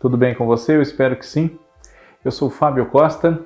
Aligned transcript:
Tudo 0.00 0.16
bem 0.16 0.34
com 0.34 0.46
você? 0.46 0.76
Eu 0.76 0.80
espero 0.80 1.14
que 1.14 1.26
sim. 1.26 1.58
Eu 2.24 2.30
sou 2.30 2.48
Fábio 2.48 2.86
Costa 2.86 3.38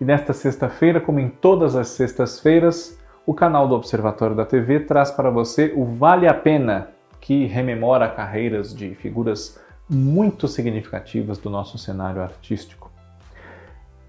e 0.00 0.04
nesta 0.04 0.32
sexta-feira, 0.32 0.98
como 0.98 1.20
em 1.20 1.28
todas 1.28 1.76
as 1.76 1.88
sextas-feiras, 1.88 2.98
o 3.26 3.34
canal 3.34 3.68
do 3.68 3.74
Observatório 3.74 4.34
da 4.34 4.46
TV 4.46 4.80
traz 4.80 5.10
para 5.10 5.28
você 5.28 5.74
o 5.76 5.84
Vale 5.84 6.26
a 6.26 6.32
Pena, 6.32 6.88
que 7.20 7.44
rememora 7.44 8.08
carreiras 8.08 8.74
de 8.74 8.94
figuras 8.94 9.60
muito 9.86 10.48
significativas 10.48 11.36
do 11.36 11.50
nosso 11.50 11.76
cenário 11.76 12.22
artístico. 12.22 12.90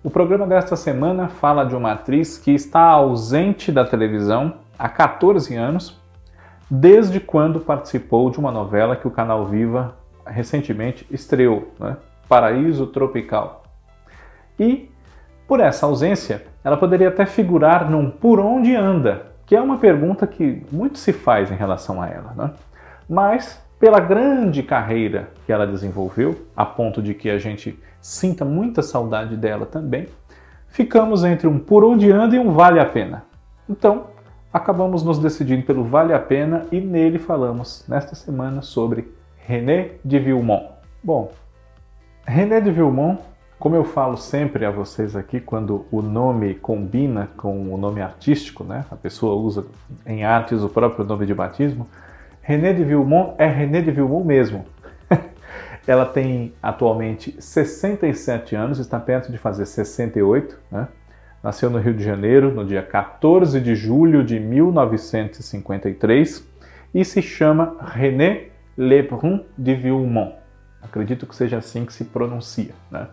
O 0.02 0.10
programa 0.10 0.48
desta 0.48 0.78
semana 0.78 1.28
fala 1.28 1.66
de 1.66 1.76
uma 1.76 1.92
atriz 1.92 2.38
que 2.38 2.52
está 2.52 2.84
ausente 2.84 3.70
da 3.70 3.84
televisão 3.84 4.60
há 4.80 4.88
14 4.88 5.58
anos, 5.58 6.00
desde 6.70 7.20
quando 7.20 7.60
participou 7.60 8.30
de 8.30 8.40
uma 8.40 8.50
novela 8.50 8.96
que 8.96 9.10
o 9.10 9.12
canal 9.12 9.46
Viva 9.46 10.00
recentemente 10.26 11.06
estreou, 11.12 11.72
né? 11.80 11.98
Paraíso 12.28 12.88
Tropical. 12.88 13.64
E 14.60 14.90
por 15.48 15.60
essa 15.60 15.86
ausência, 15.86 16.46
ela 16.64 16.78
poderia 16.78 17.10
até 17.10 17.26
figurar 17.26 17.92
num 17.92 18.10
Por 18.10 18.40
Onde 18.40 18.74
Anda, 18.74 19.34
que 19.46 19.54
é 19.54 19.62
uma 19.62 19.78
pergunta 19.78 20.26
que 20.26 20.64
muito 20.72 20.98
se 20.98 21.12
faz 21.12 21.52
em 21.52 21.56
relação 21.56 22.02
a 22.02 22.08
ela. 22.08 22.34
Né? 22.38 22.52
Mas, 23.10 23.62
pela 23.78 24.00
grande 24.00 24.64
carreira 24.64 25.30
que 25.46 25.52
ela 25.52 25.68
desenvolveu, 25.68 26.48
a 26.56 26.66
ponto 26.66 27.02
de 27.02 27.14
que 27.14 27.30
a 27.30 27.38
gente 27.38 27.78
sinta 28.00 28.46
muita 28.46 28.82
saudade 28.82 29.36
dela 29.36 29.66
também, 29.66 30.08
ficamos 30.70 31.26
entre 31.26 31.48
um 31.48 31.60
Por 31.60 31.84
Onde 31.84 32.10
Anda 32.10 32.38
e 32.38 32.40
um 32.40 32.52
Vale 32.52 32.80
a 32.80 32.86
Pena. 32.86 33.26
Então, 33.70 34.06
acabamos 34.54 35.04
nos 35.04 35.20
decidindo 35.20 35.66
pelo 35.66 35.84
Vale 35.84 36.14
a 36.14 36.20
Pena 36.20 36.66
e 36.72 36.80
nele 36.80 37.20
falamos 37.20 37.84
nesta 37.90 38.16
semana 38.16 38.62
sobre 38.62 39.12
René 39.48 39.92
de 40.04 40.20
Villemont. 40.20 40.72
Bom, 41.04 41.32
René 42.26 42.62
de 42.62 42.72
Villemont 42.72 43.20
como 43.62 43.76
eu 43.76 43.84
falo 43.84 44.18
sempre 44.18 44.66
a 44.66 44.72
vocês 44.72 45.16
aqui, 45.16 45.40
quando 45.40 45.86
o 45.92 46.02
nome 46.02 46.56
combina 46.56 47.30
com 47.38 47.72
o 47.72 47.78
nome 47.78 48.02
artístico, 48.02 48.64
né? 48.64 48.86
a 48.90 48.96
pessoa 48.96 49.36
usa 49.36 49.68
em 50.04 50.24
artes 50.24 50.64
o 50.64 50.70
próprio 50.70 51.06
nome 51.06 51.28
de 51.28 51.36
batismo, 51.36 51.88
René 52.42 52.74
de 52.74 52.84
Villemont 52.84 53.36
é 53.38 53.46
René 53.46 53.82
de 53.82 53.92
Villemont 53.92 54.26
mesmo. 54.26 54.66
Ela 55.86 56.08
tem 56.08 56.56
atualmente 56.60 57.36
67 57.40 58.56
anos, 58.56 58.80
está 58.80 59.00
perto 59.00 59.32
de 59.32 59.38
fazer 59.38 59.68
68, 59.68 60.58
né? 60.72 60.88
Nasceu 61.44 61.70
no 61.70 61.78
Rio 61.78 61.94
de 61.94 62.04
Janeiro 62.04 62.52
no 62.52 62.66
dia 62.66 62.82
14 62.82 63.62
de 63.62 63.76
julho 63.76 64.24
de 64.24 64.40
1953 64.40 66.50
e 66.96 67.06
se 67.06 67.22
chama 67.22 67.78
René 67.80 68.46
Lebrun 68.78 69.42
de 69.58 69.76
Villemont. 69.76 70.34
Acredito 70.82 71.28
que 71.28 71.36
seja 71.36 71.58
assim 71.58 71.86
que 71.86 71.94
se 71.94 72.06
pronuncia, 72.06 72.74
né? 72.90 73.08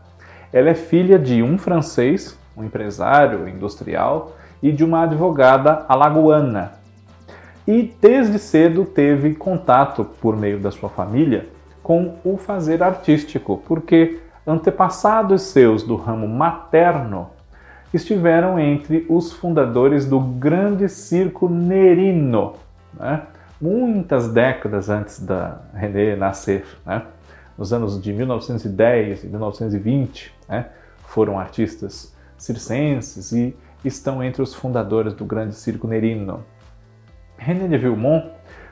Ela 0.53 0.71
é 0.71 0.75
filha 0.75 1.19
de 1.19 1.43
um 1.43 1.59
francês, 1.59 2.39
um 2.57 2.65
empresário 2.65 3.49
industrial, 3.49 4.37
e 4.63 4.73
de 4.73 4.85
uma 4.85 5.03
advogada 5.03 5.85
alagoana. 5.89 6.73
E 7.67 7.95
desde 8.01 8.39
cedo 8.39 8.85
teve 8.85 9.35
contato, 9.35 10.05
por 10.05 10.37
meio 10.37 10.59
da 10.59 10.71
sua 10.71 10.89
família, 10.89 11.47
com 11.83 12.17
o 12.25 12.37
fazer 12.37 12.83
artístico, 12.83 13.63
porque 13.67 14.21
antepassados 14.47 15.43
seus 15.43 15.83
do 15.83 15.95
ramo 15.95 16.27
materno 16.27 17.29
estiveram 17.93 18.59
entre 18.59 19.07
os 19.09 19.33
fundadores 19.33 20.07
do 20.07 20.19
grande 20.19 20.89
circo 20.89 21.49
nerino, 21.49 22.55
né? 22.99 23.23
Muitas 23.61 24.33
décadas 24.33 24.89
antes 24.89 25.21
da 25.21 25.61
René 25.75 26.17
nascer. 26.17 26.65
Né? 26.87 27.03
nos 27.59 27.73
anos 27.73 28.01
de 28.01 28.13
1910 28.13 29.25
e 29.25 29.27
1920, 29.27 30.33
né, 30.49 30.67
foram 31.09 31.41
artistas 31.41 32.15
circenses 32.37 33.33
e 33.33 33.57
estão 33.85 34.23
entre 34.23 34.41
os 34.41 34.55
fundadores 34.55 35.13
do 35.13 35.25
grande 35.25 35.57
circo 35.57 35.89
nerino. 35.89 36.45
René 37.37 37.67
de 37.67 37.77
Villemont, 37.77 38.31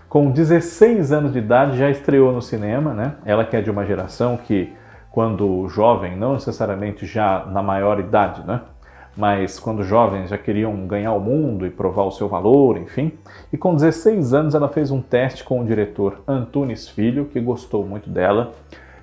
com 0.09 0.31
16 0.31 1.11
anos 1.11 1.33
de 1.33 1.41
idade, 1.41 1.77
já 1.77 1.91
estreou 1.91 2.33
no 2.33 2.41
cinema, 2.41 2.95
né? 2.95 3.17
Ela 3.25 3.45
que 3.45 3.57
é 3.57 3.61
de 3.61 3.71
uma 3.71 3.85
geração 3.85 4.37
que, 4.37 4.73
quando 5.11 5.69
jovem, 5.69 6.17
não 6.17 6.35
necessariamente 6.35 7.07
já 7.07 7.45
na 7.47 7.63
maior 7.63 7.99
idade, 7.99 8.47
né? 8.47 8.61
Mas 9.17 9.59
quando 9.59 9.83
jovens 9.83 10.29
já 10.29 10.37
queriam 10.37 10.87
ganhar 10.87 11.13
o 11.15 11.21
mundo 11.21 11.67
e 11.67 11.71
provar 11.71 12.03
o 12.03 12.11
seu 12.11 12.29
valor, 12.29 12.77
enfim. 12.77 13.13
E 13.51 13.57
com 13.57 13.75
16 13.75 14.35
anos 14.35 14.55
ela 14.55 14.69
fez 14.69 14.91
um 14.91 15.01
teste 15.01 15.43
com 15.43 15.61
o 15.61 15.65
diretor 15.65 16.21
Antunes 16.29 16.87
Filho, 16.87 17.25
que 17.25 17.41
gostou 17.41 17.87
muito 17.87 18.11
dela, 18.11 18.53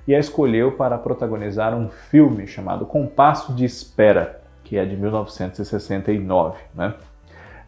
e 0.06 0.14
a 0.14 0.18
escolheu 0.18 0.72
para 0.72 0.96
protagonizar 0.98 1.74
um 1.74 1.88
filme 1.88 2.46
chamado 2.46 2.86
Compasso 2.86 3.52
de 3.52 3.64
Espera, 3.64 4.40
que 4.62 4.78
é 4.78 4.84
de 4.84 4.96
1969. 4.96 6.58
Né? 6.74 6.94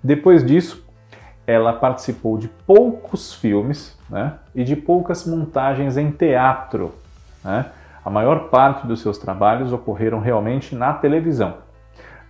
Depois 0.03 0.47
disso, 0.47 0.87
ela 1.47 1.73
participou 1.73 2.39
de 2.39 2.49
poucos 2.49 3.35
filmes 3.35 3.99
né? 4.09 4.35
e 4.55 4.63
de 4.63 4.77
poucas 4.77 5.27
montagens 5.27 5.97
em 5.97 6.13
teatro. 6.13 6.95
Né? 7.43 7.67
A 8.05 8.11
maior 8.11 8.51
parte 8.51 8.87
dos 8.87 9.01
seus 9.01 9.19
trabalhos 9.19 9.73
ocorreram 9.73 10.21
realmente 10.21 10.77
na 10.77 10.93
televisão 10.93 11.66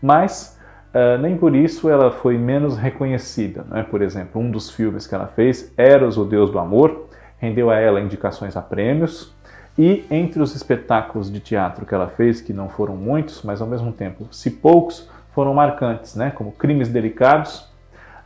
mas 0.06 0.56
uh, 0.94 1.20
nem 1.20 1.36
por 1.36 1.56
isso 1.56 1.90
ela 1.90 2.12
foi 2.12 2.38
menos 2.38 2.78
reconhecida. 2.78 3.64
Né? 3.68 3.82
Por 3.82 4.00
exemplo, 4.00 4.40
um 4.40 4.48
dos 4.48 4.70
filmes 4.70 5.04
que 5.04 5.14
ela 5.14 5.26
fez, 5.26 5.72
Eros, 5.76 6.16
o 6.16 6.24
Deus 6.24 6.48
do 6.48 6.60
Amor, 6.60 7.08
rendeu 7.38 7.70
a 7.70 7.76
ela 7.76 8.00
indicações 8.00 8.56
a 8.56 8.62
prêmios, 8.62 9.34
e 9.76 10.06
entre 10.10 10.40
os 10.40 10.54
espetáculos 10.54 11.30
de 11.30 11.40
teatro 11.40 11.84
que 11.84 11.94
ela 11.94 12.08
fez, 12.08 12.40
que 12.40 12.52
não 12.52 12.68
foram 12.68 12.96
muitos, 12.96 13.42
mas 13.42 13.60
ao 13.60 13.66
mesmo 13.66 13.92
tempo, 13.92 14.26
se 14.30 14.50
poucos, 14.50 15.10
foram 15.32 15.52
marcantes, 15.52 16.14
né? 16.14 16.30
como 16.30 16.52
Crimes 16.52 16.88
Delicados, 16.88 17.60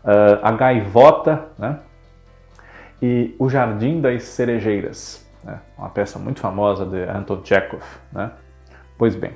uh, 0.04 0.38
A 0.42 0.52
Gaivota 0.52 1.46
né? 1.58 1.78
e 3.02 3.34
O 3.38 3.48
Jardim 3.48 4.00
das 4.00 4.24
Cerejeiras, 4.24 5.26
né? 5.42 5.58
uma 5.78 5.88
peça 5.88 6.18
muito 6.18 6.40
famosa 6.40 6.84
de 6.84 7.02
Anton 7.04 7.40
Chekhov. 7.42 7.82
Né? 8.12 8.30
Pois 8.96 9.16
bem, 9.16 9.32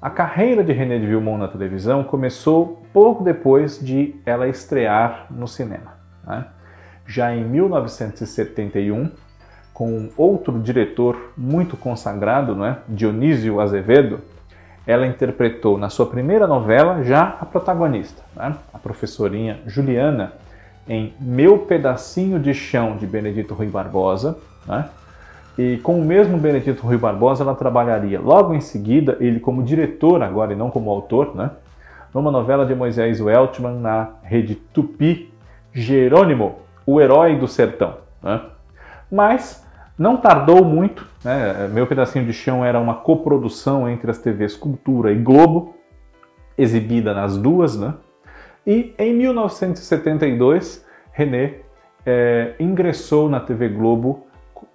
a 0.00 0.08
carreira 0.08 0.62
de 0.62 0.72
René 0.72 0.98
de 0.98 1.06
Villemont 1.06 1.38
na 1.38 1.48
televisão 1.48 2.04
começou 2.04 2.82
pouco 2.92 3.24
depois 3.24 3.80
de 3.80 4.14
ela 4.24 4.46
estrear 4.46 5.26
no 5.28 5.48
cinema. 5.48 5.94
Né? 6.24 6.44
Já 7.04 7.34
em 7.34 7.42
1971, 7.42 9.10
com 9.74 10.10
outro 10.16 10.60
diretor 10.60 11.32
muito 11.36 11.76
consagrado, 11.76 12.54
né? 12.54 12.78
Dionísio 12.88 13.60
Azevedo, 13.60 14.20
ela 14.86 15.06
interpretou 15.06 15.76
na 15.76 15.88
sua 15.88 16.06
primeira 16.06 16.46
novela 16.46 17.02
já 17.02 17.36
a 17.40 17.46
protagonista, 17.46 18.22
né? 18.36 18.56
a 18.72 18.78
professorinha 18.78 19.60
Juliana, 19.66 20.32
em 20.88 21.12
Meu 21.20 21.58
Pedacinho 21.58 22.38
de 22.38 22.54
Chão 22.54 22.96
de 22.96 23.06
Benedito 23.06 23.52
Rui 23.52 23.66
Barbosa, 23.66 24.38
né? 24.66 24.88
E 25.58 25.76
com 25.78 25.98
o 25.98 26.04
mesmo 26.04 26.38
Benedito 26.38 26.86
Rui 26.86 26.96
Barbosa, 26.96 27.42
ela 27.42 27.52
trabalharia 27.52 28.20
logo 28.20 28.54
em 28.54 28.60
seguida, 28.60 29.16
ele 29.18 29.40
como 29.40 29.60
diretor 29.60 30.22
agora 30.22 30.52
e 30.52 30.56
não 30.56 30.70
como 30.70 30.88
autor, 30.88 31.34
né? 31.34 31.50
Numa 32.14 32.30
novela 32.30 32.64
de 32.64 32.76
Moisés 32.76 33.20
Weltman 33.20 33.80
na 33.80 34.10
rede 34.22 34.54
Tupi, 34.54 35.34
Jerônimo, 35.72 36.60
o 36.86 37.00
herói 37.00 37.36
do 37.36 37.48
sertão. 37.48 37.96
Né? 38.22 38.40
Mas 39.10 39.66
não 39.98 40.16
tardou 40.16 40.64
muito, 40.64 41.04
né? 41.24 41.68
Meu 41.72 41.88
Pedacinho 41.88 42.24
de 42.24 42.32
Chão 42.32 42.64
era 42.64 42.78
uma 42.78 42.94
coprodução 42.94 43.88
entre 43.88 44.12
as 44.12 44.18
TVs 44.18 44.54
Cultura 44.54 45.10
e 45.10 45.16
Globo, 45.16 45.74
exibida 46.56 47.12
nas 47.12 47.36
duas, 47.36 47.76
né? 47.76 47.94
E 48.64 48.94
em 48.96 49.12
1972, 49.12 50.86
René 51.10 51.56
é, 52.06 52.54
ingressou 52.60 53.28
na 53.28 53.40
TV 53.40 53.68
Globo 53.68 54.24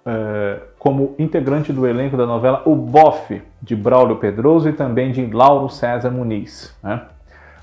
é, 0.04 0.60
como 0.84 1.14
integrante 1.18 1.72
do 1.72 1.86
elenco 1.86 2.14
da 2.14 2.26
novela 2.26 2.60
O 2.66 2.76
Bofe, 2.76 3.40
de 3.62 3.74
Braulio 3.74 4.16
Pedroso 4.16 4.68
e 4.68 4.72
também 4.74 5.12
de 5.12 5.24
Lauro 5.24 5.70
César 5.70 6.10
Muniz. 6.10 6.76
Né? 6.82 7.00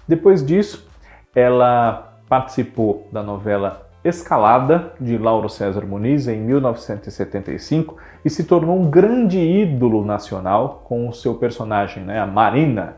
Depois 0.07 0.44
disso, 0.44 0.89
ela 1.35 2.15
participou 2.27 3.07
da 3.12 3.21
novela 3.21 3.88
Escalada, 4.03 4.94
de 5.00 5.19
Lauro 5.19 5.47
César 5.50 5.85
Muniz, 5.85 6.27
em 6.27 6.39
1975, 6.39 7.95
e 8.25 8.29
se 8.31 8.44
tornou 8.44 8.75
um 8.75 8.89
grande 8.89 9.38
ídolo 9.38 10.03
nacional 10.03 10.81
com 10.85 11.07
o 11.07 11.13
seu 11.13 11.35
personagem, 11.35 12.03
né, 12.03 12.19
a 12.19 12.25
Marina, 12.25 12.95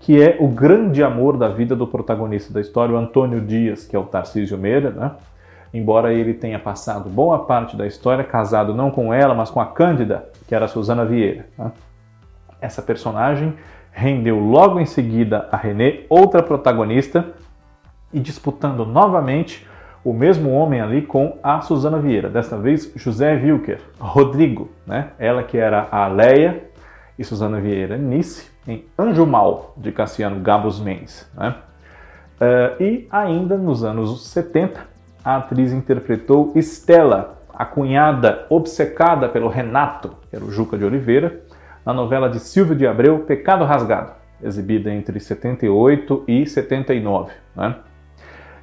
que 0.00 0.20
é 0.20 0.36
o 0.38 0.48
grande 0.48 1.02
amor 1.02 1.38
da 1.38 1.48
vida 1.48 1.74
do 1.74 1.86
protagonista 1.86 2.52
da 2.52 2.60
história, 2.60 2.94
o 2.94 2.98
Antônio 2.98 3.40
Dias, 3.40 3.86
que 3.86 3.96
é 3.96 3.98
o 3.98 4.04
Tarcísio 4.04 4.58
Meira, 4.58 4.90
né? 4.90 5.12
Embora 5.72 6.12
ele 6.12 6.34
tenha 6.34 6.58
passado 6.58 7.08
boa 7.08 7.40
parte 7.40 7.76
da 7.76 7.86
história 7.86 8.24
casado 8.24 8.74
não 8.74 8.90
com 8.90 9.12
ela, 9.12 9.34
mas 9.34 9.50
com 9.50 9.60
a 9.60 9.66
Cândida, 9.66 10.28
que 10.46 10.54
era 10.54 10.66
a 10.66 10.68
Susana 10.68 11.04
Vieira. 11.04 11.46
Né? 11.58 11.72
Essa 12.60 12.82
personagem 12.82 13.54
rendeu 13.90 14.38
logo 14.38 14.80
em 14.80 14.86
seguida 14.86 15.48
a 15.50 15.56
René 15.56 16.00
outra 16.08 16.42
protagonista 16.42 17.26
e 18.12 18.20
disputando 18.20 18.84
novamente 18.84 19.66
o 20.04 20.12
mesmo 20.12 20.50
homem 20.50 20.80
ali 20.80 21.02
com 21.02 21.38
a 21.42 21.60
Suzana 21.60 21.98
Vieira, 21.98 22.28
desta 22.28 22.56
vez 22.56 22.92
José 22.96 23.34
Wilker, 23.34 23.80
Rodrigo, 24.00 24.70
né? 24.86 25.10
ela 25.18 25.42
que 25.42 25.56
era 25.56 25.86
a 25.90 26.08
Leia 26.08 26.64
e 27.18 27.24
Suzana 27.24 27.60
Vieira 27.60 27.96
Nice, 27.96 28.50
em 28.66 28.84
Anjo 28.98 29.26
Mal, 29.26 29.74
de 29.76 29.92
Cassiano 29.92 30.40
Gabos 30.40 30.80
Mendes. 30.80 31.30
Né? 31.34 31.54
Uh, 32.40 32.82
e 32.82 33.08
ainda 33.10 33.56
nos 33.56 33.84
anos 33.84 34.26
70, 34.26 34.91
a 35.24 35.36
atriz 35.36 35.72
interpretou 35.72 36.52
Estela, 36.54 37.38
a 37.52 37.64
cunhada 37.64 38.46
obcecada 38.50 39.28
pelo 39.28 39.48
Renato, 39.48 40.16
que 40.28 40.36
era 40.36 40.44
o 40.44 40.50
Juca 40.50 40.76
de 40.76 40.84
Oliveira, 40.84 41.40
na 41.84 41.92
novela 41.92 42.28
de 42.28 42.40
Silvio 42.40 42.74
de 42.74 42.86
Abreu, 42.86 43.20
Pecado 43.20 43.64
Rasgado, 43.64 44.12
exibida 44.42 44.90
entre 44.90 45.18
78 45.20 46.24
e 46.26 46.46
79. 46.46 47.32
Né? 47.54 47.76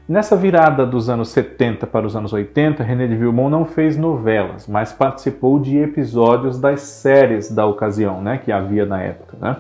Nessa 0.08 0.36
virada 0.36 0.86
dos 0.86 1.08
anos 1.08 1.30
70 1.30 1.86
para 1.86 2.08
os 2.08 2.16
anos 2.16 2.34
80, 2.34 2.84
René 2.84 3.08
de 3.08 3.16
Vilmont 3.16 3.52
não 3.52 3.64
fez 3.64 3.96
novelas, 3.96 4.68
mas 4.68 4.92
participou 4.92 5.60
de 5.60 5.78
episódios 5.78 6.60
das 6.60 6.82
séries 6.82 7.52
da 7.52 7.66
ocasião, 7.66 8.22
né, 8.22 8.40
que 8.40 8.52
havia 8.52 8.86
na 8.86 9.02
época. 9.02 9.38
Né? 9.40 9.56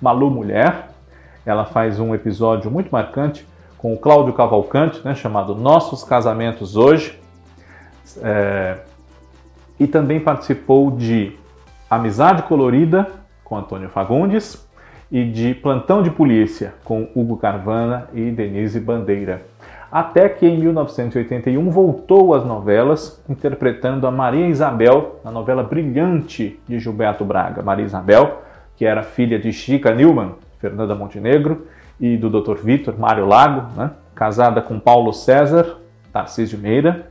Malu 0.00 0.30
Mulher, 0.30 0.90
ela 1.46 1.64
faz 1.64 1.98
um 1.98 2.14
episódio 2.14 2.70
muito 2.70 2.90
marcante 2.90 3.46
com 3.84 3.92
o 3.92 3.98
Cláudio 3.98 4.32
Cavalcante, 4.32 5.02
né, 5.04 5.14
chamado 5.14 5.54
Nossos 5.54 6.02
Casamentos 6.02 6.74
Hoje, 6.74 7.20
é, 8.22 8.78
e 9.78 9.86
também 9.86 10.18
participou 10.18 10.90
de 10.90 11.36
Amizade 11.90 12.44
Colorida 12.44 13.06
com 13.44 13.58
Antônio 13.58 13.90
Fagundes 13.90 14.66
e 15.12 15.22
de 15.26 15.54
Plantão 15.54 16.02
de 16.02 16.10
Polícia 16.10 16.72
com 16.82 17.10
Hugo 17.14 17.36
Carvana 17.36 18.08
e 18.14 18.30
Denise 18.30 18.80
Bandeira 18.80 19.44
até 19.92 20.30
que 20.30 20.46
em 20.46 20.58
1981 20.58 21.70
voltou 21.70 22.32
às 22.32 22.42
novelas, 22.42 23.22
interpretando 23.28 24.06
a 24.06 24.10
Maria 24.10 24.46
Isabel 24.46 25.20
na 25.22 25.30
novela 25.30 25.62
Brilhante 25.62 26.58
de 26.66 26.78
Gilberto 26.78 27.22
Braga. 27.22 27.62
Maria 27.62 27.84
Isabel, 27.84 28.42
que 28.76 28.86
era 28.86 29.02
filha 29.02 29.38
de 29.38 29.52
Chica 29.52 29.94
Newman, 29.94 30.32
Fernanda 30.58 30.94
Montenegro, 30.94 31.66
e 32.00 32.16
do 32.16 32.28
Dr. 32.28 32.56
Vitor 32.56 32.98
Mário 32.98 33.26
Lago, 33.26 33.68
né? 33.76 33.90
casada 34.14 34.60
com 34.60 34.78
Paulo 34.78 35.12
César, 35.12 35.78
Tarcísio 36.12 36.58
Meira, 36.58 37.08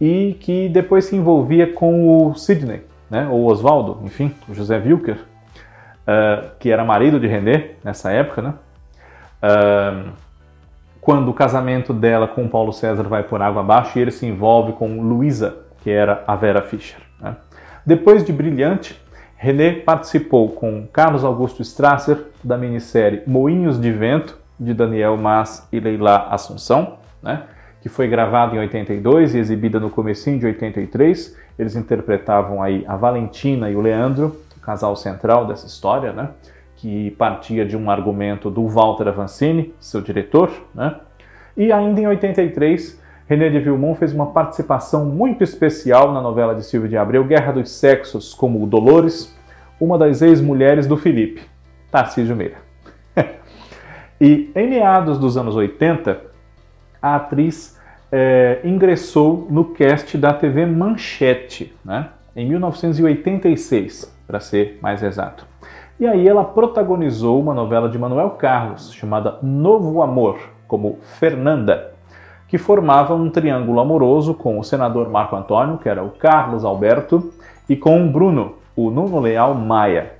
e 0.00 0.36
que 0.40 0.68
depois 0.68 1.06
se 1.06 1.16
envolvia 1.16 1.72
com 1.72 2.28
o 2.28 2.34
Sidney, 2.34 2.82
né? 3.10 3.28
ou 3.30 3.44
Oswaldo, 3.46 4.00
enfim, 4.04 4.32
o 4.48 4.54
José 4.54 4.78
Wilker, 4.78 5.16
uh, 5.16 6.50
que 6.58 6.70
era 6.70 6.84
marido 6.84 7.18
de 7.18 7.26
René 7.26 7.72
nessa 7.82 8.10
época, 8.10 8.42
né? 8.42 8.54
Uh, 9.42 10.12
quando 11.04 11.30
o 11.30 11.34
casamento 11.34 11.92
dela 11.92 12.26
com 12.26 12.48
Paulo 12.48 12.72
César 12.72 13.02
vai 13.02 13.22
por 13.22 13.42
água 13.42 13.60
abaixo 13.60 13.98
e 13.98 14.02
ele 14.02 14.10
se 14.10 14.24
envolve 14.24 14.72
com 14.72 15.02
Luísa, 15.02 15.54
que 15.82 15.90
era 15.90 16.24
a 16.26 16.34
Vera 16.34 16.62
Fischer. 16.62 16.98
Né? 17.20 17.36
Depois 17.84 18.24
de 18.24 18.32
Brilhante, 18.32 18.98
René 19.44 19.72
participou 19.72 20.52
com 20.52 20.86
Carlos 20.90 21.22
Augusto 21.22 21.60
Strasser 21.60 22.16
da 22.42 22.56
minissérie 22.56 23.22
Moinhos 23.26 23.78
de 23.78 23.92
Vento, 23.92 24.38
de 24.58 24.72
Daniel 24.72 25.18
Mas 25.18 25.68
e 25.70 25.78
Leila 25.78 26.28
Assunção, 26.30 26.96
né? 27.22 27.42
que 27.82 27.90
foi 27.90 28.08
gravada 28.08 28.56
em 28.56 28.58
82 28.58 29.34
e 29.34 29.38
exibida 29.38 29.78
no 29.78 29.90
comecinho 29.90 30.38
de 30.38 30.46
83. 30.46 31.36
Eles 31.58 31.76
interpretavam 31.76 32.62
aí 32.62 32.86
a 32.88 32.96
Valentina 32.96 33.68
e 33.68 33.76
o 33.76 33.82
Leandro, 33.82 34.34
o 34.56 34.60
casal 34.60 34.96
central 34.96 35.46
dessa 35.46 35.66
história, 35.66 36.14
né? 36.14 36.30
que 36.76 37.10
partia 37.10 37.66
de 37.66 37.76
um 37.76 37.90
argumento 37.90 38.48
do 38.48 38.66
Walter 38.66 39.08
Avancini, 39.08 39.74
seu 39.78 40.00
diretor, 40.00 40.50
né? 40.74 40.96
E 41.54 41.70
ainda 41.70 42.00
em 42.00 42.06
83, 42.06 42.98
René 43.26 43.48
de 43.48 43.58
Vilmont 43.58 43.98
fez 43.98 44.12
uma 44.12 44.26
participação 44.26 45.06
muito 45.06 45.42
especial 45.42 46.12
na 46.12 46.20
novela 46.20 46.54
de 46.54 46.62
Silvio 46.62 46.88
de 46.88 46.96
Abreu, 46.96 47.24
Guerra 47.24 47.52
dos 47.52 47.70
Sexos, 47.70 48.34
como 48.34 48.66
Dolores, 48.66 49.34
uma 49.80 49.96
das 49.96 50.20
ex-mulheres 50.20 50.86
do 50.86 50.96
Felipe, 50.96 51.42
Tarcísio 51.90 52.36
Meira. 52.36 52.56
e 54.20 54.50
em 54.54 54.68
meados 54.68 55.18
dos 55.18 55.38
anos 55.38 55.56
80, 55.56 56.20
a 57.00 57.16
atriz 57.16 57.80
é, 58.12 58.60
ingressou 58.62 59.46
no 59.50 59.72
cast 59.72 60.18
da 60.18 60.34
TV 60.34 60.66
Manchete, 60.66 61.74
né? 61.82 62.10
em 62.36 62.46
1986, 62.46 64.14
para 64.26 64.38
ser 64.38 64.78
mais 64.82 65.02
exato. 65.02 65.46
E 65.98 66.06
aí 66.06 66.28
ela 66.28 66.44
protagonizou 66.44 67.40
uma 67.40 67.54
novela 67.54 67.88
de 67.88 67.98
Manuel 67.98 68.30
Carlos 68.30 68.92
chamada 68.92 69.38
Novo 69.42 70.02
Amor, 70.02 70.38
como 70.66 70.98
Fernanda, 71.18 71.93
que 72.48 72.58
formava 72.58 73.14
um 73.14 73.30
triângulo 73.30 73.80
amoroso 73.80 74.34
com 74.34 74.58
o 74.58 74.64
senador 74.64 75.10
Marco 75.10 75.36
Antônio, 75.36 75.78
que 75.78 75.88
era 75.88 76.02
o 76.02 76.10
Carlos 76.10 76.64
Alberto, 76.64 77.32
e 77.68 77.76
com 77.76 78.04
o 78.04 78.10
Bruno, 78.10 78.54
o 78.76 78.90
Nuno 78.90 79.20
Leal 79.20 79.54
Maia. 79.54 80.12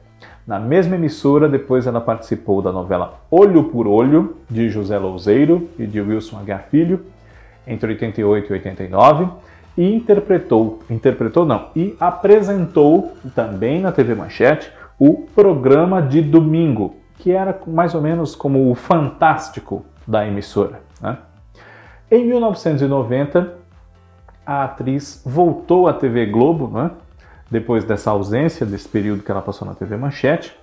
Na 0.47 0.59
mesma 0.59 0.97
emissora, 0.97 1.49
depois 1.49 1.87
ela 1.87 2.01
participou 2.01 2.61
da 2.61 2.71
novela 2.71 3.21
Olho 3.31 3.65
por 3.65 3.87
Olho, 3.87 4.37
de 4.49 4.69
José 4.69 4.99
Louzeiro 4.99 5.71
e 5.79 5.87
de 5.87 6.01
Wilson 6.01 6.39
H. 6.41 6.59
Filho, 6.71 7.01
entre 7.67 7.93
88 7.93 8.51
e 8.51 8.53
89, 8.53 9.29
e 9.77 9.95
interpretou, 9.95 10.81
interpretou 10.89 11.45
não, 11.45 11.69
e 11.75 11.97
apresentou 11.99 13.15
também 13.35 13.81
na 13.81 13.91
TV 13.91 14.15
Manchete 14.15 14.71
o 14.99 15.27
programa 15.35 16.01
de 16.01 16.21
domingo, 16.21 16.95
que 17.19 17.33
era 17.33 17.59
mais 17.67 17.95
ou 17.95 18.01
menos 18.01 18.37
como 18.37 18.71
o 18.71 18.75
fantástico 18.75 19.85
da 20.07 20.27
emissora. 20.27 20.81
Né? 21.01 21.17
Em 22.11 22.27
1990, 22.27 23.55
a 24.45 24.65
atriz 24.65 25.23
voltou 25.25 25.89
à 25.89 25.95
TV 25.95 26.27
Globo, 26.27 26.69
né? 26.69 26.91
depois 27.51 27.83
dessa 27.85 28.11
ausência, 28.11 28.67
desse 28.67 28.87
período 28.89 29.23
que 29.23 29.31
ela 29.31 29.41
passou 29.41 29.67
na 29.67 29.75
TV 29.75 29.97
Manchete. 29.97 30.55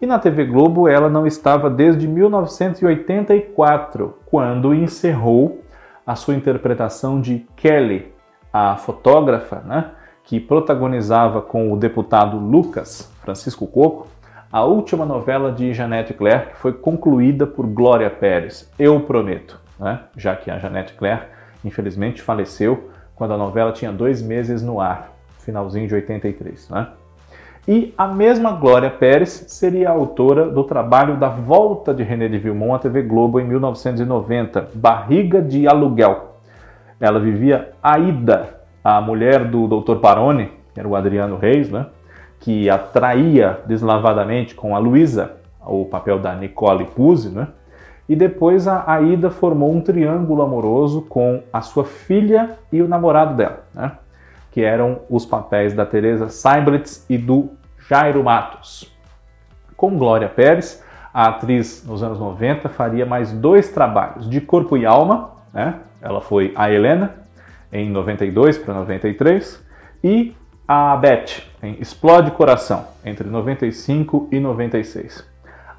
E 0.00 0.06
na 0.06 0.18
TV 0.18 0.44
Globo 0.44 0.88
ela 0.88 1.08
não 1.08 1.26
estava 1.26 1.70
desde 1.70 2.06
1984, 2.06 4.18
quando 4.26 4.74
encerrou 4.74 5.62
a 6.06 6.14
sua 6.14 6.34
interpretação 6.34 7.18
de 7.20 7.46
Kelly, 7.56 8.12
a 8.52 8.76
fotógrafa, 8.76 9.62
né? 9.64 9.92
que 10.24 10.38
protagonizava 10.38 11.40
com 11.40 11.72
o 11.72 11.76
deputado 11.76 12.36
Lucas 12.36 13.10
Francisco 13.22 13.66
Coco 13.66 14.06
a 14.52 14.64
última 14.64 15.06
novela 15.06 15.52
de 15.52 15.72
Janete 15.72 16.12
Claire, 16.12 16.50
que 16.50 16.56
foi 16.56 16.72
concluída 16.72 17.46
por 17.46 17.66
Glória 17.66 18.10
Pérez, 18.10 18.68
Eu 18.78 19.00
Prometo, 19.00 19.60
né? 19.80 20.00
já 20.16 20.36
que 20.36 20.50
a 20.50 20.58
Janete 20.58 20.92
Claire, 20.92 21.22
infelizmente, 21.64 22.22
faleceu 22.22 22.90
quando 23.16 23.34
a 23.34 23.36
novela 23.36 23.72
tinha 23.72 23.90
dois 23.90 24.22
meses 24.22 24.62
no 24.62 24.80
ar, 24.80 25.12
finalzinho 25.38 25.88
de 25.88 25.94
83. 25.94 26.68
Né? 26.68 26.86
E 27.66 27.94
a 27.96 28.06
mesma 28.06 28.52
Glória 28.52 28.90
Pérez 28.90 29.44
seria 29.48 29.90
a 29.90 29.92
autora 29.92 30.48
do 30.48 30.64
trabalho 30.64 31.16
da 31.16 31.28
volta 31.28 31.92
de 31.92 32.02
René 32.02 32.28
de 32.28 32.38
Vilmont 32.38 32.74
à 32.74 32.78
TV 32.78 33.02
Globo 33.02 33.38
em 33.38 33.44
1990, 33.44 34.70
Barriga 34.74 35.42
de 35.42 35.68
Aluguel. 35.68 36.36
Ela 36.98 37.20
vivia 37.20 37.72
Aida, 37.82 38.60
a 38.82 39.00
mulher 39.00 39.44
do 39.44 39.66
Dr. 39.66 39.96
Baroni, 39.96 40.50
que 40.72 40.80
era 40.80 40.88
o 40.88 40.96
Adriano 40.96 41.36
Reis, 41.36 41.70
né, 41.70 41.86
que 42.40 42.70
atraía 42.70 43.60
deslavadamente 43.66 44.54
com 44.54 44.74
a 44.74 44.78
Luísa, 44.78 45.32
o 45.64 45.84
papel 45.84 46.18
da 46.18 46.34
Nicole 46.34 46.86
Puzzi, 46.86 47.28
né, 47.28 47.48
e 48.10 48.16
depois 48.16 48.66
a 48.66 48.90
Aida 48.90 49.30
formou 49.30 49.72
um 49.72 49.80
triângulo 49.80 50.42
amoroso 50.42 51.02
com 51.02 51.44
a 51.52 51.60
sua 51.60 51.84
filha 51.84 52.58
e 52.72 52.82
o 52.82 52.88
namorado 52.88 53.36
dela, 53.36 53.64
né, 53.72 53.92
que 54.50 54.62
eram 54.62 55.02
os 55.08 55.24
papéis 55.24 55.72
da 55.74 55.86
Teresa 55.86 56.28
Seiblitz 56.28 57.06
e 57.08 57.16
do 57.16 57.50
Jairo 57.88 58.24
Matos. 58.24 58.92
Com 59.76 59.96
Glória 59.96 60.28
Pérez, 60.28 60.82
a 61.14 61.28
atriz 61.28 61.86
nos 61.86 62.02
anos 62.02 62.18
90 62.18 62.68
faria 62.68 63.06
mais 63.06 63.30
dois 63.30 63.68
trabalhos 63.68 64.28
de 64.28 64.40
corpo 64.40 64.76
e 64.76 64.84
alma, 64.84 65.30
né? 65.54 65.76
Ela 66.02 66.20
foi 66.20 66.52
a 66.56 66.68
Helena 66.68 67.14
em 67.72 67.88
92 67.90 68.58
para 68.58 68.74
93, 68.74 69.64
e 70.02 70.34
a 70.66 70.96
Beth 70.96 71.44
em 71.62 71.76
Explode 71.80 72.32
Coração, 72.32 72.86
entre 73.04 73.28
95 73.28 74.28
e 74.32 74.40
96. 74.40 75.24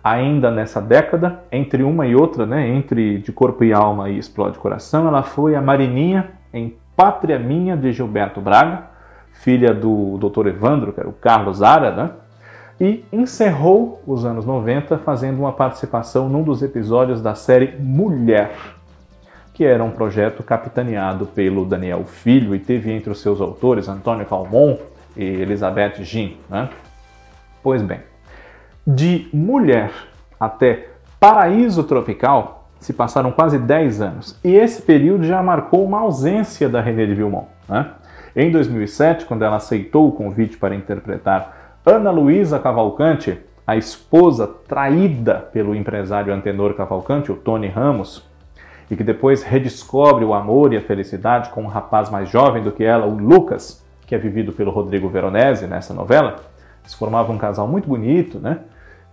Ainda 0.03 0.49
nessa 0.49 0.81
década, 0.81 1.43
entre 1.51 1.83
uma 1.83 2.07
e 2.07 2.15
outra, 2.15 2.45
né, 2.45 2.67
entre 2.67 3.19
De 3.19 3.31
Corpo 3.31 3.63
e 3.63 3.71
Alma 3.71 4.09
e 4.09 4.17
Explode 4.17 4.57
Coração, 4.57 5.07
ela 5.07 5.21
foi 5.21 5.55
a 5.55 5.61
Marininha 5.61 6.31
em 6.53 6.75
Pátria 6.95 7.37
Minha 7.37 7.77
de 7.77 7.91
Gilberto 7.91 8.41
Braga, 8.41 8.85
filha 9.31 9.73
do 9.73 10.17
Dr. 10.17 10.47
Evandro, 10.47 10.91
que 10.91 10.99
era 10.99 11.09
o 11.09 11.13
Carlos 11.13 11.61
Ara, 11.61 11.91
né? 11.91 12.11
e 12.81 13.05
encerrou 13.13 14.01
os 14.07 14.25
anos 14.25 14.43
90 14.43 14.97
fazendo 14.97 15.37
uma 15.37 15.53
participação 15.53 16.27
num 16.27 16.41
dos 16.41 16.63
episódios 16.63 17.21
da 17.21 17.35
série 17.35 17.75
Mulher, 17.79 18.55
que 19.53 19.63
era 19.63 19.83
um 19.83 19.91
projeto 19.91 20.41
capitaneado 20.41 21.27
pelo 21.27 21.63
Daniel 21.63 22.03
Filho 22.05 22.55
e 22.55 22.59
teve 22.59 22.91
entre 22.91 23.11
os 23.11 23.21
seus 23.21 23.39
autores 23.39 23.87
Antônio 23.87 24.25
Calmon 24.25 24.77
e 25.15 25.23
Elizabeth 25.23 26.03
Gin. 26.03 26.37
Né? 26.49 26.69
Pois 27.61 27.83
bem, 27.83 27.99
de 28.85 29.27
Mulher 29.33 29.91
até 30.39 30.87
Paraíso 31.19 31.83
Tropical 31.83 32.67
Se 32.79 32.93
passaram 32.93 33.31
quase 33.31 33.59
10 33.59 34.01
anos. 34.01 34.39
E 34.43 34.55
esse 34.55 34.81
período 34.81 35.23
já 35.23 35.43
marcou 35.43 35.85
uma 35.85 35.99
ausência 35.99 36.67
da 36.67 36.81
René 36.81 37.05
de 37.05 37.13
Vilmont. 37.13 37.47
Né? 37.69 37.87
Em 38.35 38.51
2007, 38.51 39.25
quando 39.25 39.43
ela 39.43 39.57
aceitou 39.57 40.07
o 40.07 40.11
convite 40.11 40.57
para 40.57 40.73
interpretar 40.73 41.77
Ana 41.85 42.09
Luísa 42.09 42.57
Cavalcante, 42.57 43.37
a 43.67 43.75
esposa 43.75 44.47
traída 44.47 45.35
pelo 45.35 45.75
empresário 45.75 46.33
Antenor 46.33 46.73
Cavalcante, 46.73 47.31
o 47.31 47.35
Tony 47.35 47.67
Ramos, 47.67 48.27
e 48.89 48.95
que 48.95 49.03
depois 49.03 49.43
redescobre 49.43 50.25
o 50.25 50.33
amor 50.33 50.73
e 50.73 50.77
a 50.77 50.81
felicidade 50.81 51.49
com 51.51 51.63
um 51.63 51.67
rapaz 51.67 52.09
mais 52.09 52.29
jovem 52.29 52.63
do 52.63 52.71
que 52.71 52.83
ela, 52.83 53.05
o 53.05 53.17
Lucas, 53.17 53.83
que 54.05 54.13
é 54.13 54.17
vivido 54.17 54.51
pelo 54.51 54.71
Rodrigo 54.71 55.07
Veronese 55.07 55.67
nessa 55.67 55.93
novela. 55.93 56.50
Eles 56.83 56.93
formavam 56.93 57.35
um 57.35 57.37
casal 57.37 57.67
muito 57.67 57.87
bonito, 57.87 58.39
né? 58.39 58.59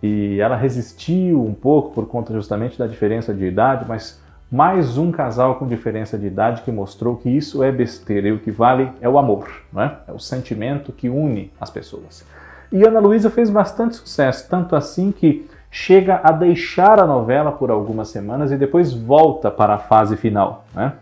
E 0.02 0.40
ela 0.40 0.56
resistiu 0.56 1.44
um 1.44 1.52
pouco 1.52 1.92
por 1.92 2.06
conta 2.06 2.32
justamente 2.32 2.78
da 2.78 2.86
diferença 2.86 3.34
de 3.34 3.44
idade, 3.44 3.84
mas 3.88 4.20
mais 4.50 4.96
um 4.96 5.10
casal 5.10 5.56
com 5.56 5.66
diferença 5.66 6.16
de 6.16 6.26
idade 6.26 6.62
que 6.62 6.72
mostrou 6.72 7.16
que 7.16 7.28
isso 7.28 7.62
é 7.62 7.70
besteira 7.70 8.28
e 8.28 8.32
o 8.32 8.38
que 8.38 8.50
vale 8.50 8.90
é 9.00 9.08
o 9.08 9.18
amor, 9.18 9.46
né? 9.72 9.96
é 10.06 10.12
o 10.12 10.18
sentimento 10.18 10.92
que 10.92 11.08
une 11.08 11.52
as 11.60 11.68
pessoas. 11.68 12.24
E 12.72 12.82
Ana 12.86 13.00
Luísa 13.00 13.28
fez 13.28 13.50
bastante 13.50 13.96
sucesso, 13.96 14.48
tanto 14.48 14.74
assim 14.74 15.12
que 15.12 15.48
chega 15.70 16.20
a 16.22 16.32
deixar 16.32 16.98
a 16.98 17.06
novela 17.06 17.52
por 17.52 17.70
algumas 17.70 18.08
semanas 18.08 18.50
e 18.50 18.56
depois 18.56 18.92
volta 18.92 19.50
para 19.50 19.74
a 19.74 19.78
fase 19.78 20.16
final. 20.16 20.64
Né? 20.74 20.92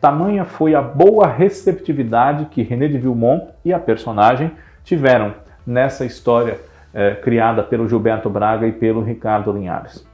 Tamanha 0.00 0.44
foi 0.44 0.74
a 0.74 0.82
boa 0.82 1.26
receptividade 1.26 2.46
que 2.46 2.62
René 2.62 2.88
de 2.88 2.98
Vilmont 2.98 3.48
e 3.64 3.72
a 3.72 3.78
personagem 3.78 4.50
tiveram 4.84 5.34
nessa 5.66 6.04
história 6.04 6.60
eh, 6.94 7.14
criada 7.16 7.62
pelo 7.62 7.88
Gilberto 7.88 8.30
Braga 8.30 8.66
e 8.66 8.72
pelo 8.72 9.02
Ricardo 9.02 9.52
Linhares. 9.52 10.06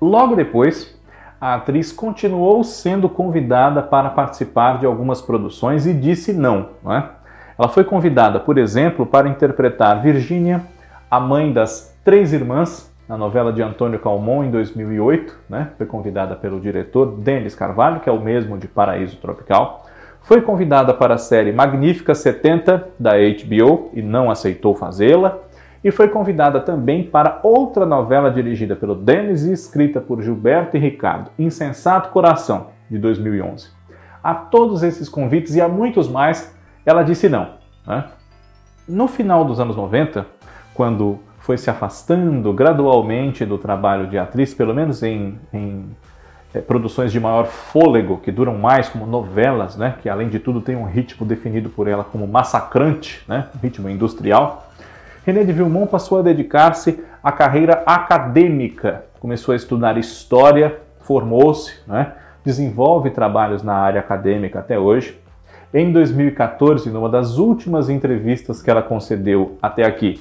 Logo 0.00 0.36
depois, 0.36 0.96
a 1.40 1.54
atriz 1.54 1.92
continuou 1.92 2.62
sendo 2.64 3.08
convidada 3.08 3.82
para 3.82 4.10
participar 4.10 4.78
de 4.78 4.86
algumas 4.86 5.20
produções 5.20 5.86
e 5.86 5.92
disse 5.92 6.32
não. 6.32 6.70
não 6.82 6.94
é? 6.94 7.10
Ela 7.58 7.68
foi 7.68 7.84
convidada, 7.84 8.38
por 8.38 8.56
exemplo, 8.56 9.04
para 9.04 9.28
interpretar 9.28 10.00
Virgínia, 10.00 10.62
a 11.10 11.18
mãe 11.18 11.52
das 11.52 11.96
três 12.04 12.32
irmãs, 12.32 12.88
na 13.08 13.16
novela 13.16 13.52
de 13.52 13.62
Antônio 13.62 13.98
Calmon 13.98 14.44
em 14.44 14.50
2008, 14.50 15.34
né? 15.48 15.70
Foi 15.78 15.86
convidada 15.86 16.36
pelo 16.36 16.60
diretor 16.60 17.06
Denis 17.18 17.54
Carvalho, 17.54 18.00
que 18.00 18.08
é 18.08 18.12
o 18.12 18.20
mesmo 18.20 18.58
de 18.58 18.68
Paraíso 18.68 19.16
Tropical. 19.16 19.86
Foi 20.28 20.42
convidada 20.42 20.92
para 20.92 21.14
a 21.14 21.16
série 21.16 21.52
Magnífica 21.52 22.14
70 22.14 22.90
da 23.00 23.12
HBO 23.12 23.88
e 23.94 24.02
não 24.02 24.30
aceitou 24.30 24.74
fazê-la. 24.74 25.38
E 25.82 25.90
foi 25.90 26.08
convidada 26.08 26.60
também 26.60 27.02
para 27.02 27.40
outra 27.42 27.86
novela 27.86 28.30
dirigida 28.30 28.76
pelo 28.76 28.94
Denis 28.94 29.44
e 29.44 29.52
escrita 29.54 30.02
por 30.02 30.20
Gilberto 30.20 30.76
e 30.76 30.80
Ricardo, 30.80 31.30
Insensato 31.38 32.10
Coração, 32.10 32.66
de 32.90 32.98
2011. 32.98 33.70
A 34.22 34.34
todos 34.34 34.82
esses 34.82 35.08
convites 35.08 35.54
e 35.54 35.62
a 35.62 35.66
muitos 35.66 36.10
mais, 36.10 36.54
ela 36.84 37.02
disse 37.02 37.26
não. 37.26 37.54
Né? 37.86 38.04
No 38.86 39.08
final 39.08 39.46
dos 39.46 39.58
anos 39.58 39.76
90, 39.76 40.26
quando 40.74 41.20
foi 41.38 41.56
se 41.56 41.70
afastando 41.70 42.52
gradualmente 42.52 43.46
do 43.46 43.56
trabalho 43.56 44.06
de 44.06 44.18
atriz, 44.18 44.52
pelo 44.52 44.74
menos 44.74 45.02
em, 45.02 45.40
em 45.54 45.96
é, 46.54 46.60
produções 46.60 47.12
de 47.12 47.20
maior 47.20 47.46
fôlego, 47.46 48.18
que 48.18 48.32
duram 48.32 48.56
mais, 48.56 48.88
como 48.88 49.06
novelas, 49.06 49.76
né, 49.76 49.96
que 50.02 50.08
além 50.08 50.28
de 50.28 50.38
tudo 50.38 50.60
tem 50.60 50.76
um 50.76 50.84
ritmo 50.84 51.26
definido 51.26 51.68
por 51.68 51.86
ela 51.86 52.04
como 52.04 52.26
massacrante, 52.26 53.22
né, 53.28 53.46
um 53.54 53.58
ritmo 53.58 53.88
industrial. 53.88 54.70
René 55.26 55.44
de 55.44 55.52
Vilmont 55.52 55.90
passou 55.90 56.18
a 56.18 56.22
dedicar-se 56.22 57.02
à 57.22 57.30
carreira 57.30 57.82
acadêmica, 57.84 59.04
começou 59.20 59.52
a 59.52 59.56
estudar 59.56 59.98
história, 59.98 60.78
formou-se, 61.00 61.74
né, 61.86 62.12
desenvolve 62.44 63.10
trabalhos 63.10 63.62
na 63.62 63.74
área 63.74 64.00
acadêmica 64.00 64.60
até 64.60 64.78
hoje. 64.78 65.18
Em 65.74 65.92
2014, 65.92 66.88
numa 66.88 67.10
das 67.10 67.36
últimas 67.36 67.90
entrevistas 67.90 68.62
que 68.62 68.70
ela 68.70 68.80
concedeu 68.80 69.58
até 69.60 69.84
aqui, 69.84 70.18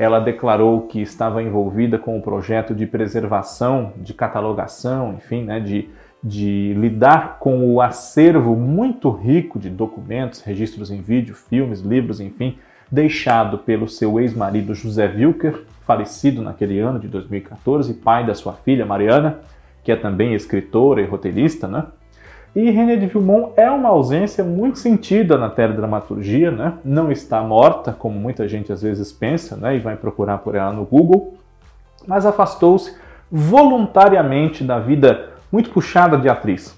ela 0.00 0.18
declarou 0.18 0.86
que 0.86 0.98
estava 1.02 1.42
envolvida 1.42 1.98
com 1.98 2.16
o 2.16 2.22
projeto 2.22 2.74
de 2.74 2.86
preservação, 2.86 3.92
de 3.98 4.14
catalogação, 4.14 5.12
enfim, 5.12 5.44
né, 5.44 5.60
de, 5.60 5.90
de 6.24 6.72
lidar 6.72 7.38
com 7.38 7.70
o 7.70 7.82
acervo 7.82 8.56
muito 8.56 9.10
rico 9.10 9.58
de 9.58 9.68
documentos, 9.68 10.40
registros 10.40 10.90
em 10.90 11.02
vídeo, 11.02 11.34
filmes, 11.34 11.80
livros, 11.80 12.18
enfim, 12.18 12.56
deixado 12.90 13.58
pelo 13.58 13.86
seu 13.90 14.18
ex-marido 14.18 14.74
José 14.74 15.04
Wilker, 15.06 15.66
falecido 15.82 16.40
naquele 16.40 16.78
ano 16.78 16.98
de 16.98 17.06
2014, 17.06 17.92
pai 17.92 18.24
da 18.24 18.34
sua 18.34 18.54
filha 18.54 18.86
Mariana, 18.86 19.40
que 19.84 19.92
é 19.92 19.96
também 19.96 20.32
escritora 20.32 21.02
e 21.02 21.04
roteirista, 21.04 21.68
né? 21.68 21.84
E 22.54 22.68
René 22.68 22.96
de 22.96 23.06
Vilmont 23.06 23.52
é 23.56 23.70
uma 23.70 23.90
ausência 23.90 24.42
muito 24.42 24.80
sentida 24.80 25.38
na 25.38 25.48
teledramaturgia, 25.48 26.50
né? 26.50 26.74
não 26.84 27.12
está 27.12 27.40
morta, 27.42 27.92
como 27.92 28.18
muita 28.18 28.48
gente 28.48 28.72
às 28.72 28.82
vezes 28.82 29.12
pensa, 29.12 29.56
né? 29.56 29.76
e 29.76 29.78
vai 29.78 29.94
procurar 29.94 30.38
por 30.38 30.56
ela 30.56 30.72
no 30.72 30.84
Google, 30.84 31.34
mas 32.08 32.26
afastou-se 32.26 32.96
voluntariamente 33.30 34.64
da 34.64 34.80
vida 34.80 35.30
muito 35.52 35.70
puxada 35.70 36.18
de 36.18 36.28
atriz. 36.28 36.76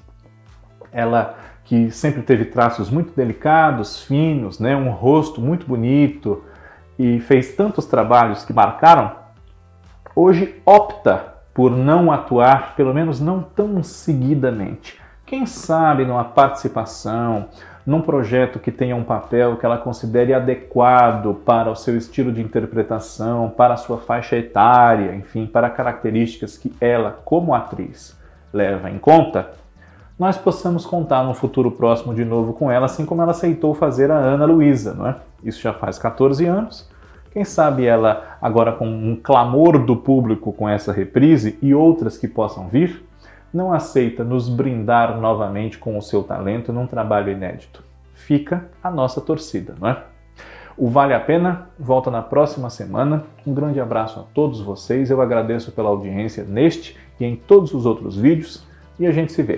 Ela 0.92 1.36
que 1.64 1.90
sempre 1.90 2.20
teve 2.20 2.44
traços 2.44 2.90
muito 2.90 3.14
delicados, 3.16 4.02
finos, 4.02 4.58
né? 4.58 4.76
um 4.76 4.90
rosto 4.90 5.40
muito 5.40 5.66
bonito 5.66 6.44
e 6.98 7.18
fez 7.20 7.56
tantos 7.56 7.86
trabalhos 7.86 8.44
que 8.44 8.52
marcaram, 8.52 9.12
hoje 10.14 10.60
opta 10.66 11.32
por 11.54 11.70
não 11.70 12.12
atuar, 12.12 12.76
pelo 12.76 12.92
menos 12.92 13.20
não 13.20 13.42
tão 13.42 13.82
seguidamente. 13.82 15.01
Quem 15.32 15.46
sabe 15.46 16.04
numa 16.04 16.24
participação, 16.24 17.46
num 17.86 18.02
projeto 18.02 18.58
que 18.58 18.70
tenha 18.70 18.94
um 18.94 19.02
papel 19.02 19.56
que 19.56 19.64
ela 19.64 19.78
considere 19.78 20.34
adequado 20.34 21.34
para 21.36 21.70
o 21.70 21.74
seu 21.74 21.96
estilo 21.96 22.30
de 22.30 22.42
interpretação, 22.42 23.48
para 23.48 23.72
a 23.72 23.78
sua 23.78 23.96
faixa 23.96 24.36
etária, 24.36 25.14
enfim, 25.14 25.46
para 25.46 25.70
características 25.70 26.58
que 26.58 26.70
ela, 26.78 27.18
como 27.24 27.54
atriz, 27.54 28.14
leva 28.52 28.90
em 28.90 28.98
conta, 28.98 29.52
nós 30.18 30.36
possamos 30.36 30.84
contar 30.84 31.24
no 31.24 31.32
futuro 31.32 31.70
próximo 31.70 32.14
de 32.14 32.26
novo 32.26 32.52
com 32.52 32.70
ela, 32.70 32.84
assim 32.84 33.06
como 33.06 33.22
ela 33.22 33.30
aceitou 33.30 33.72
fazer 33.72 34.10
a 34.10 34.18
Ana 34.18 34.44
Luísa, 34.44 34.92
não 34.92 35.06
é? 35.06 35.16
Isso 35.42 35.62
já 35.62 35.72
faz 35.72 35.98
14 35.98 36.44
anos. 36.44 36.86
Quem 37.30 37.42
sabe 37.42 37.86
ela, 37.86 38.36
agora 38.38 38.72
com 38.72 38.86
um 38.86 39.16
clamor 39.16 39.78
do 39.78 39.96
público 39.96 40.52
com 40.52 40.68
essa 40.68 40.92
reprise 40.92 41.58
e 41.62 41.72
outras 41.72 42.18
que 42.18 42.28
possam 42.28 42.68
vir, 42.68 43.02
não 43.52 43.72
aceita 43.72 44.24
nos 44.24 44.48
brindar 44.48 45.20
novamente 45.20 45.78
com 45.78 45.98
o 45.98 46.02
seu 46.02 46.22
talento 46.22 46.72
num 46.72 46.86
trabalho 46.86 47.30
inédito. 47.30 47.82
Fica 48.14 48.68
a 48.82 48.90
nossa 48.90 49.20
torcida, 49.20 49.74
não 49.80 49.88
é? 49.88 50.02
O 50.76 50.88
Vale 50.88 51.12
a 51.12 51.20
Pena 51.20 51.68
volta 51.78 52.10
na 52.10 52.22
próxima 52.22 52.70
semana. 52.70 53.24
Um 53.46 53.52
grande 53.52 53.78
abraço 53.78 54.20
a 54.20 54.22
todos 54.34 54.60
vocês. 54.60 55.10
Eu 55.10 55.20
agradeço 55.20 55.72
pela 55.72 55.90
audiência 55.90 56.44
neste 56.44 56.96
e 57.20 57.24
em 57.24 57.36
todos 57.36 57.74
os 57.74 57.84
outros 57.84 58.16
vídeos 58.16 58.64
e 58.98 59.06
a 59.06 59.12
gente 59.12 59.32
se 59.32 59.42
vê. 59.42 59.56